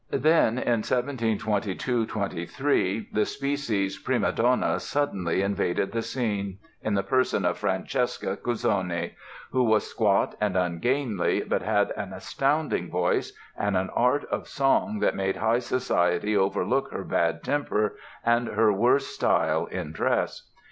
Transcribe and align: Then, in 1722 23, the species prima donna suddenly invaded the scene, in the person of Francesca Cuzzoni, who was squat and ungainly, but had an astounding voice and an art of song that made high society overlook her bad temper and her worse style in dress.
Then, 0.09 0.57
in 0.57 0.81
1722 0.83 2.07
23, 2.07 3.09
the 3.13 3.23
species 3.23 3.99
prima 3.99 4.31
donna 4.31 4.79
suddenly 4.79 5.43
invaded 5.43 5.91
the 5.91 6.01
scene, 6.01 6.57
in 6.81 6.95
the 6.95 7.03
person 7.03 7.45
of 7.45 7.59
Francesca 7.59 8.35
Cuzzoni, 8.35 9.13
who 9.51 9.63
was 9.63 9.85
squat 9.85 10.33
and 10.41 10.57
ungainly, 10.57 11.41
but 11.41 11.61
had 11.61 11.91
an 11.91 12.13
astounding 12.13 12.89
voice 12.89 13.33
and 13.55 13.77
an 13.77 13.91
art 13.91 14.25
of 14.31 14.47
song 14.47 15.01
that 15.01 15.15
made 15.15 15.35
high 15.35 15.59
society 15.59 16.35
overlook 16.35 16.91
her 16.91 17.03
bad 17.03 17.43
temper 17.43 17.95
and 18.25 18.47
her 18.47 18.73
worse 18.73 19.05
style 19.05 19.67
in 19.67 19.91
dress. 19.91 20.49